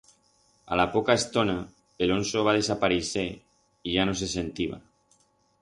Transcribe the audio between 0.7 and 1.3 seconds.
A la poca